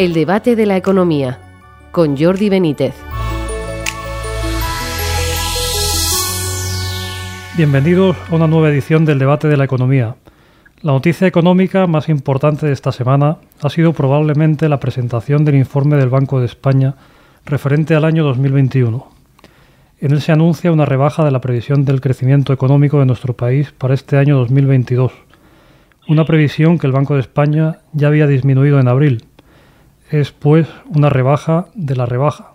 [0.00, 1.38] El debate de la economía
[1.92, 2.94] con Jordi Benítez.
[7.54, 10.16] Bienvenidos a una nueva edición del debate de la economía.
[10.80, 15.98] La noticia económica más importante de esta semana ha sido probablemente la presentación del informe
[15.98, 16.94] del Banco de España
[17.44, 19.06] referente al año 2021.
[20.00, 23.70] En él se anuncia una rebaja de la previsión del crecimiento económico de nuestro país
[23.76, 25.12] para este año 2022,
[26.08, 29.26] una previsión que el Banco de España ya había disminuido en abril.
[30.10, 32.52] Es, pues, una rebaja de la rebaja.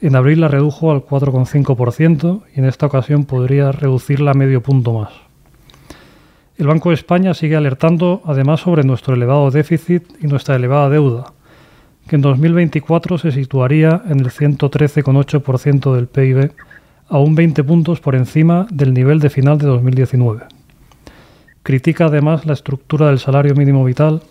[0.00, 4.92] En abril la redujo al 4,5% y en esta ocasión podría reducirla a medio punto
[4.92, 5.10] más.
[6.56, 11.32] El Banco de España sigue alertando además sobre nuestro elevado déficit y nuestra elevada deuda,
[12.06, 16.52] que en 2024 se situaría en el 113,8% del PIB,
[17.08, 20.42] aún 20 puntos por encima del nivel de final de 2019.
[21.64, 24.22] Critica además la estructura del salario mínimo vital,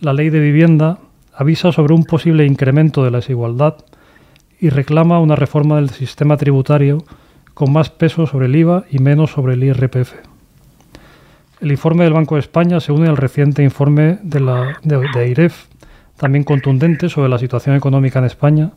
[0.00, 0.98] la ley de vivienda,
[1.36, 3.76] avisa sobre un posible incremento de la desigualdad
[4.60, 7.04] y reclama una reforma del sistema tributario
[7.54, 10.14] con más peso sobre el IVA y menos sobre el IRPF.
[11.60, 15.66] El informe del Banco de España se une al reciente informe de, la, de, AIREF,
[16.16, 18.72] también contundente sobre la situación económica en España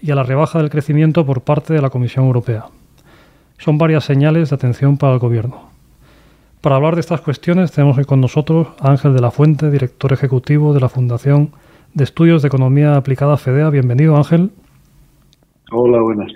[0.00, 2.66] y a la rebaja del crecimiento por parte de la Comisión Europea.
[3.58, 5.70] Son varias señales de atención para el Gobierno.
[6.60, 10.12] Para hablar de estas cuestiones tenemos hoy con nosotros a Ángel de la Fuente, director
[10.12, 11.52] ejecutivo de la Fundación
[11.94, 13.70] de Estudios de Economía Aplicada FEDEA.
[13.70, 14.50] Bienvenido, Ángel.
[15.72, 16.32] Hola, buenas.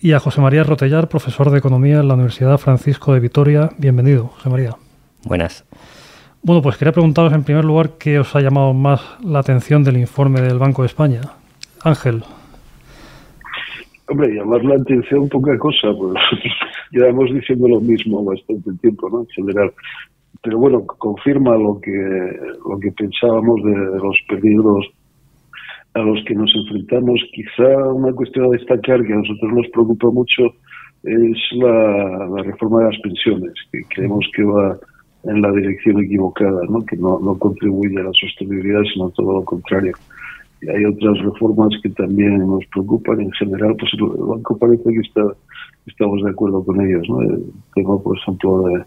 [0.00, 3.70] Y a José María Rotellar, profesor de Economía en la Universidad Francisco de Vitoria.
[3.78, 4.76] Bienvenido, José María.
[5.24, 5.66] Buenas.
[6.42, 9.98] Bueno, pues quería preguntaros en primer lugar qué os ha llamado más la atención del
[9.98, 11.20] informe del Banco de España.
[11.84, 12.22] Ángel.
[14.08, 16.14] Hombre, llamar la atención poca cosa, pues
[16.90, 19.20] llevamos diciendo lo mismo bastante tiempo, ¿no?
[19.20, 19.72] En general.
[20.42, 24.86] Pero bueno, confirma lo que, lo que pensábamos de los peligros
[25.94, 27.20] a los que nos enfrentamos.
[27.32, 30.42] Quizá una cuestión a destacar que a nosotros nos preocupa mucho
[31.02, 34.78] es la, reforma de las pensiones, que creemos que va
[35.24, 36.84] en la dirección equivocada, ¿no?
[36.84, 39.92] que no, no contribuye a la sostenibilidad, sino todo lo contrario.
[40.62, 43.20] Y hay otras reformas que también nos preocupan.
[43.20, 45.22] En general, pues el banco parece que está,
[45.86, 47.02] estamos de acuerdo con ellos.
[47.08, 47.22] ¿no?
[47.22, 48.84] El tema, por ejemplo, de,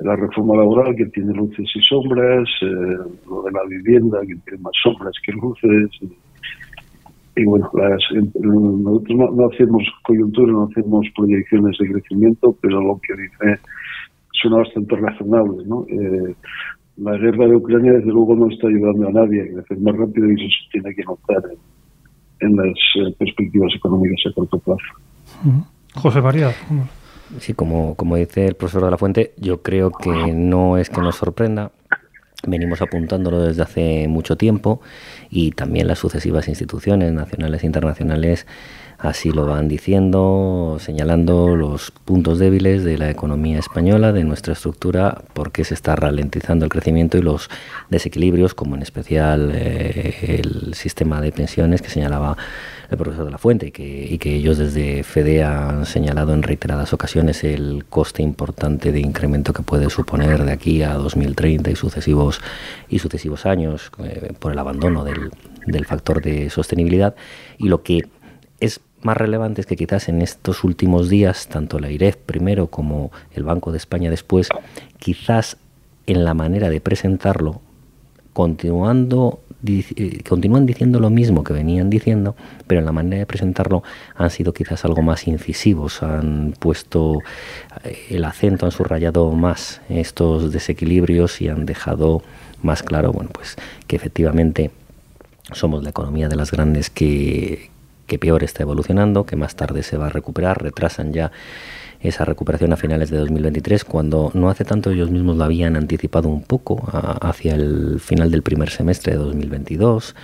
[0.00, 2.98] la reforma laboral que tiene luces y sombras, eh,
[3.28, 5.90] lo de la vivienda que tiene más sombras que luces.
[7.36, 8.00] Y, bueno, las,
[8.34, 13.60] nosotros no, hacemos coyuntura, no hacemos proyecciones de crecimiento, pero lo que dice
[14.32, 15.64] suena bastante razonable.
[15.66, 15.86] ¿no?
[15.88, 16.34] Eh,
[16.98, 20.30] la guerra de Ucrania, desde luego, no está ayudando a nadie a crecer más rápido
[20.30, 21.42] y eso se tiene que notar
[22.40, 25.60] en, las eh, perspectivas económicas a corto plazo.
[25.94, 26.50] José María.
[27.40, 31.00] Sí, como, como dice el profesor de la Fuente, yo creo que no es que
[31.00, 31.72] nos sorprenda,
[32.46, 34.80] venimos apuntándolo desde hace mucho tiempo
[35.30, 38.46] y también las sucesivas instituciones nacionales e internacionales
[38.98, 45.22] Así lo van diciendo, señalando los puntos débiles de la economía española, de nuestra estructura,
[45.34, 47.50] por qué se está ralentizando el crecimiento y los
[47.90, 52.38] desequilibrios, como en especial eh, el sistema de pensiones que señalaba
[52.90, 56.42] el profesor de la Fuente y que, y que ellos desde FEDE han señalado en
[56.42, 61.76] reiteradas ocasiones el coste importante de incremento que puede suponer de aquí a 2030 y
[61.76, 62.40] sucesivos,
[62.88, 65.30] y sucesivos años eh, por el abandono del,
[65.66, 67.14] del factor de sostenibilidad.
[67.58, 68.08] Y lo que
[68.60, 73.44] es más relevantes que quizás en estos últimos días, tanto la IREF primero como el
[73.44, 74.48] Banco de España después,
[74.98, 75.56] quizás
[76.06, 77.60] en la manera de presentarlo,
[78.32, 83.82] continuando eh, continúan diciendo lo mismo que venían diciendo, pero en la manera de presentarlo
[84.14, 87.18] han sido quizás algo más incisivos, han puesto
[87.84, 92.22] eh, el acento, han subrayado más estos desequilibrios y han dejado
[92.62, 93.56] más claro, bueno, pues
[93.86, 94.70] que efectivamente
[95.52, 97.70] somos la economía de las grandes que,
[98.06, 101.32] que peor está evolucionando, que más tarde se va a recuperar, retrasan ya
[102.08, 106.28] esa recuperación a finales de 2023, cuando no hace tanto ellos mismos lo habían anticipado
[106.28, 106.88] un poco
[107.20, 110.14] hacia el final del primer semestre de 2022.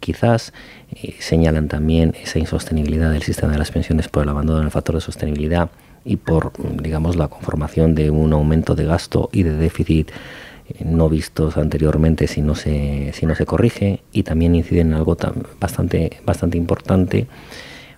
[0.00, 0.52] Quizás
[0.92, 4.96] eh, señalan también esa insostenibilidad del sistema de las pensiones por el abandono del factor
[4.96, 5.70] de sostenibilidad
[6.04, 10.10] y por, digamos, la conformación de un aumento de gasto y de déficit
[10.84, 15.16] no vistos anteriormente si no se, si no se corrige y también inciden en algo
[15.16, 17.26] tan, bastante, bastante importante,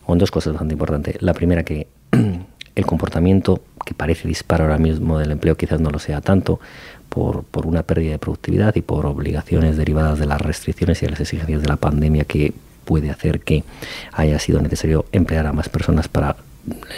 [0.06, 1.20] o en dos cosas bastante importantes.
[1.20, 1.88] La primera que
[2.76, 6.61] el comportamiento que parece disparo ahora mismo del empleo quizás no lo sea tanto
[7.08, 11.12] por, por una pérdida de productividad y por obligaciones derivadas de las restricciones y de
[11.12, 12.52] las exigencias de la pandemia que
[12.84, 13.64] puede hacer que
[14.12, 16.37] haya sido necesario emplear a más personas para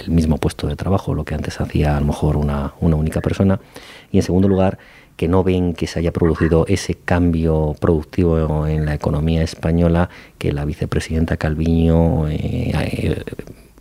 [0.05, 3.21] el mismo puesto de trabajo, lo que antes hacía a lo mejor una, una única
[3.21, 3.61] persona.
[4.11, 4.79] Y en segundo lugar,
[5.19, 10.09] que no ven que se haya producido ese cambio productivo en la economía española
[10.39, 13.25] que la vicepresidenta Calviño eh, eh,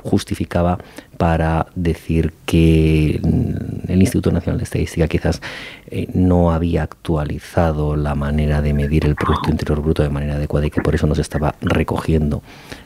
[0.08, 0.78] justificaba
[1.18, 5.42] para decir que mm, el Instituto Nacional de Estadística quizás
[5.90, 10.68] eh, no había actualizado la manera de medir el Producto Interior Bruto de manera adecuada
[10.68, 12.42] y que por eso no se estaba recogiendo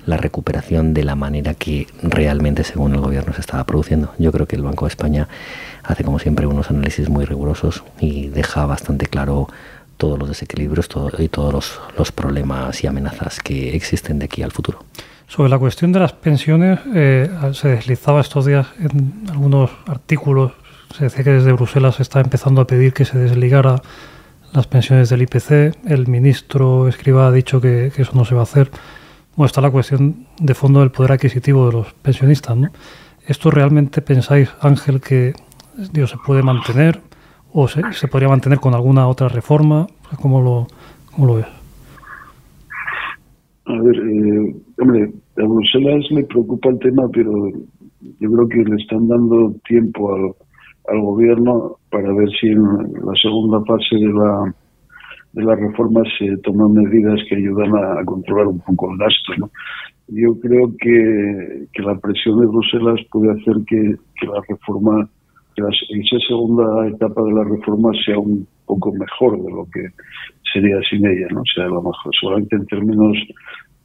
[0.05, 4.13] la recuperación de la manera que realmente, según el gobierno, se estaba produciendo.
[4.17, 5.27] Yo creo que el Banco de España
[5.83, 9.47] hace, como siempre, unos análisis muy rigurosos y deja bastante claro
[9.97, 10.89] todos los desequilibrios
[11.19, 14.83] y todos los problemas y amenazas que existen de aquí al futuro.
[15.31, 20.51] Sobre la cuestión de las pensiones, eh, se deslizaba estos días en algunos artículos,
[20.93, 23.81] se decía que desde Bruselas se está empezando a pedir que se desligara
[24.51, 25.87] las pensiones del IPC.
[25.87, 28.71] El ministro Escriba ha dicho que, eso no se va a hacer.
[29.37, 32.57] Bueno, está la cuestión de fondo del poder adquisitivo de los pensionistas.
[32.57, 32.67] ¿no?
[33.25, 35.33] ¿Esto realmente pensáis, Ángel, que
[35.93, 36.99] Dios, se puede mantener
[37.53, 39.87] o se, podría mantener con alguna otra reforma?
[40.21, 40.67] ¿Cómo lo,
[41.09, 41.60] cómo lo ves?
[43.65, 47.31] A ver, eh, hombre, a Bruselas le preocupa el tema, pero
[48.19, 50.33] yo creo que le están dando tiempo al,
[50.99, 54.53] gobierno para ver si en la segunda fase de la
[55.33, 59.33] de la reforma se toman medidas que ayudan a, controlar un poco el gasto.
[59.37, 59.49] ¿no?
[60.09, 65.07] Yo creo que, que la presión de Bruselas puede hacer que, que la reforma,
[65.55, 69.83] que esa segunda etapa de la reforma sea un poco mejor de lo que
[70.53, 71.41] sería sin ella, ¿no?
[71.41, 73.17] O sea, a lo mejor solamente en términos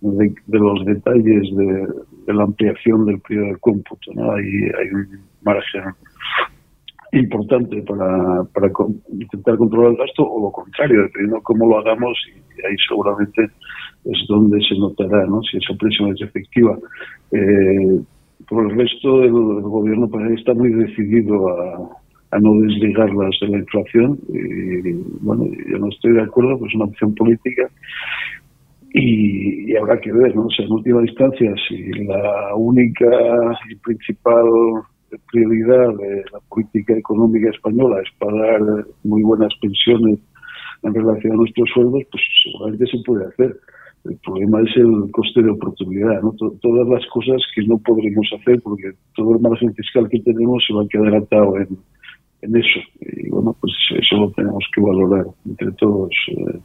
[0.01, 4.33] de, los detalles de, la ampliación del periodo de cómputo, ¿no?
[4.33, 5.09] Hay, hay un
[5.43, 5.85] margen
[7.13, 8.71] importante para, para
[9.13, 13.49] intentar controlar el gasto o lo contrario, dependiendo cómo lo hagamos y ahí seguramente
[14.05, 15.41] es donde se notará ¿no?
[15.43, 16.77] si esa presión es efectiva.
[17.33, 18.01] Eh,
[18.49, 22.06] por el resto, el, gobierno parece está muy decidido a,
[22.37, 24.19] a no desligarlas de la inflación.
[24.29, 27.69] Y, bueno, yo no estoy de acuerdo, pues es una opción política
[28.93, 30.47] y, habrá que ver, ¿no?
[30.47, 33.07] O sea, en última instancia, si la única
[33.71, 34.47] y principal
[35.31, 38.61] prioridad de la política económica española es pagar
[39.05, 40.19] muy buenas pensiones
[40.83, 43.57] en relación a nuestros sueldos, pues seguramente se puede hacer.
[44.05, 46.33] El problema es el coste de oportunidad, ¿no?
[46.61, 50.75] todas las cosas que no podremos hacer porque todo el margen fiscal que tenemos se
[50.75, 51.69] va a quedar atado en,
[52.55, 52.81] eso.
[53.01, 56.59] Y bueno, pues eso lo tenemos que valorar entre todos eh,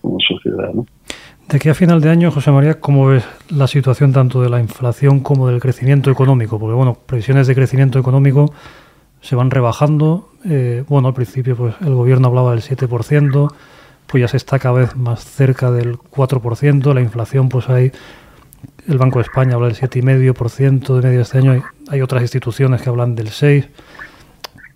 [0.00, 0.72] como sociedad.
[0.74, 0.86] ¿no?
[1.48, 4.58] De aquí a final de año, José María, ¿cómo ves la situación tanto de la
[4.58, 6.58] inflación como del crecimiento económico?
[6.58, 8.52] Porque, bueno, previsiones de crecimiento económico
[9.20, 10.28] se van rebajando.
[10.44, 13.52] Eh, bueno, al principio pues el gobierno hablaba del 7%,
[14.08, 16.92] pues ya se está cada vez más cerca del 4%.
[16.92, 17.92] La inflación, pues hay,
[18.88, 21.52] el Banco de España habla del 7,5% de media este año.
[21.52, 23.68] Hay, hay otras instituciones que hablan del 6%.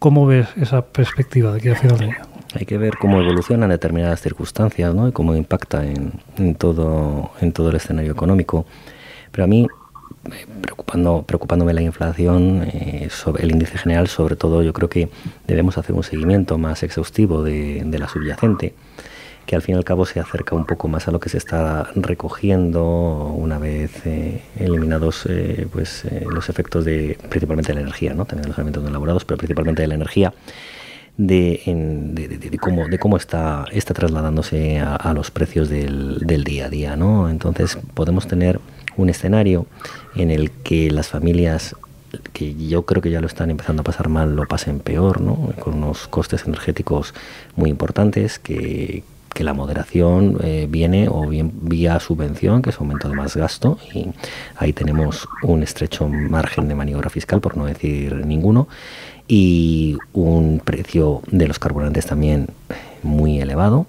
[0.00, 2.16] ¿Cómo ves esa perspectiva de aquí a final de año?
[2.54, 5.06] Hay que ver cómo evolucionan determinadas circunstancias ¿no?
[5.06, 8.64] y cómo impacta en, todo, en todo el escenario económico.
[9.30, 9.66] Pero a mí,
[10.32, 15.10] eh, preocupando, preocupándome la inflación, eh, sobre el índice general, sobre todo, yo creo que
[15.46, 18.72] debemos hacer un seguimiento más exhaustivo de, la subyacente
[19.50, 21.36] que al fin y al cabo se acerca un poco más a lo que se
[21.36, 25.28] está recogiendo una vez eh, eliminados
[25.72, 28.26] pues los efectos de principalmente de la energía, ¿no?
[28.26, 30.32] también los elementos no elaborados, pero principalmente de la energía
[31.16, 36.94] de, cómo, de cómo está, está trasladándose a, los precios del, día a día.
[36.94, 37.28] ¿no?
[37.28, 38.60] Entonces podemos tener
[38.96, 39.66] un escenario
[40.14, 41.74] en el que las familias
[42.32, 45.52] que yo creo que ya lo están empezando a pasar mal, lo pasen peor, ¿no?
[45.58, 47.14] con unos costes energéticos
[47.56, 49.02] muy importantes, que,
[49.38, 54.08] la moderación eh, viene o bien vía subvención, que es aumento de más gasto, y
[54.56, 58.68] ahí tenemos un estrecho margen de maniobra fiscal, por no decir ninguno,
[59.28, 62.48] y un precio de los carburantes también
[63.02, 63.86] muy elevado,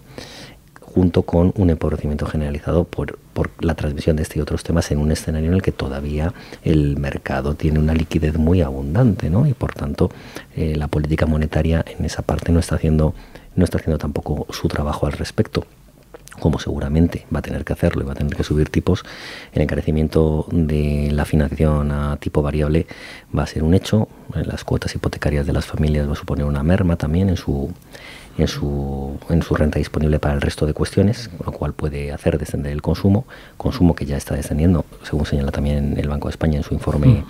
[0.80, 5.00] junto con un empobrecimiento generalizado por, por, la transmisión de este y otros temas en
[5.00, 6.34] un escenario en el que todavía
[6.64, 9.48] el mercado tiene una liquidez muy abundante, ¿no?
[9.48, 10.12] Y por tanto
[10.56, 13.14] eh, la política monetaria en esa parte no está haciendo
[13.56, 15.66] no está haciendo tampoco su trabajo al respecto
[16.40, 19.04] como seguramente va a tener que hacerlo y va a tener que subir tipos,
[19.54, 22.88] el encarecimiento de la financiación a tipo variable
[23.38, 24.08] va a ser un hecho.
[24.34, 27.72] Las cuotas hipotecarias de las familias va a suponer una merma también en su,
[28.38, 32.40] en su, en su renta disponible para el resto de cuestiones, lo cual puede hacer
[32.40, 33.26] descender el consumo,
[33.58, 37.08] consumo que ya está descendiendo, según señala también el Banco de España en su informe,
[37.08, 37.26] mm.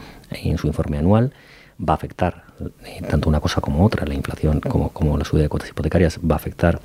[0.47, 1.33] en su informe anual
[1.81, 2.43] va a afectar
[2.85, 6.19] eh, tanto una cosa como otra, la inflación como, como la subida de cuotas hipotecarias
[6.19, 6.79] va a afectar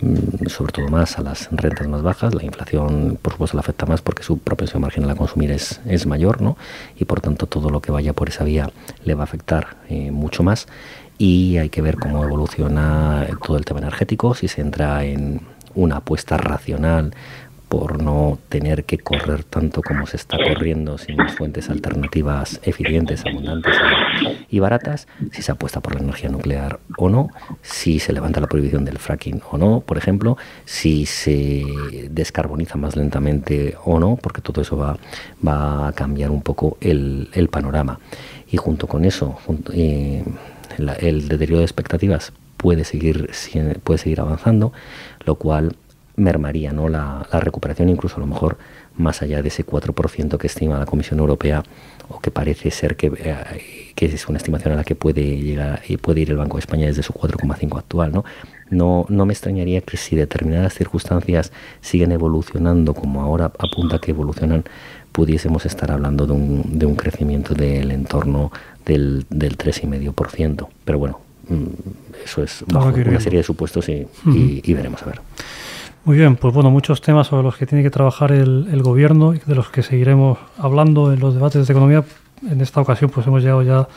[0.00, 3.86] mm, sobre todo más a las rentas más bajas, la inflación por supuesto la afecta
[3.86, 6.56] más porque su propensión marginal a consumir es, es mayor ¿no?
[6.96, 8.70] y por tanto todo lo que vaya por esa vía
[9.04, 10.66] le va a afectar eh, mucho más
[11.18, 15.40] y hay que ver cómo evoluciona todo el tema energético, si se entra en
[15.74, 17.12] una apuesta racional
[17.68, 23.74] por no tener que correr tanto como se está corriendo sin fuentes alternativas eficientes, abundantes
[24.48, 27.28] y baratas, si se apuesta por la energía nuclear o no,
[27.60, 31.64] si se levanta la prohibición del fracking o no, por ejemplo, si se
[32.10, 34.96] descarboniza más lentamente o no, porque todo eso va,
[35.46, 37.98] va a cambiar un poco el, panorama.
[38.50, 39.38] Y junto con eso,
[39.72, 40.22] eh,
[41.00, 43.30] el deterioro de expectativas puede seguir,
[43.84, 44.72] puede seguir avanzando,
[45.24, 45.76] lo cual
[46.18, 46.88] mermaría ¿no?
[46.88, 48.58] la, recuperación, incluso a lo mejor
[48.96, 51.62] más allá de ese 4% que estima la Comisión Europea
[52.08, 55.82] o que parece ser que, eh, que, es una estimación a la que puede llegar
[55.88, 58.12] y puede ir el Banco de España desde su 4,5 actual.
[58.12, 58.24] ¿no?
[58.70, 64.64] No, no me extrañaría que si determinadas circunstancias siguen evolucionando como ahora apunta que evolucionan,
[65.12, 68.50] pudiésemos estar hablando de un, de un crecimiento del entorno
[68.84, 70.68] del, del 3,5%.
[70.84, 75.20] Pero bueno, mm, eso es bajo una serie de supuestos y, y veremos a ver.
[76.04, 79.40] Muy bien, pues bueno, muchos temas sobre los que tiene que trabajar el, gobierno y
[79.44, 82.04] de los que seguiremos hablando en los debates de economía.
[82.48, 83.88] En esta ocasión pues hemos llegado ya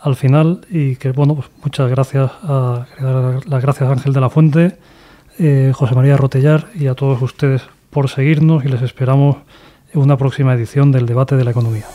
[0.00, 4.30] al final y que bueno, pues muchas gracias a, las gracias a Ángel de la
[4.30, 4.76] Fuente,
[5.38, 9.38] eh, José María Rotellar y a todos ustedes por seguirnos y les esperamos
[9.92, 11.86] en una próxima edición del debate de la economía.